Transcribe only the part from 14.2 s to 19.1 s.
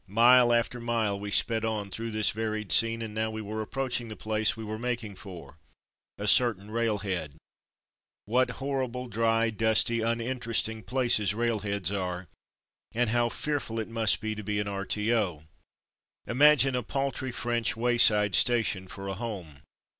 be to be an R.T.O.! Imagine a paltry French wayside station for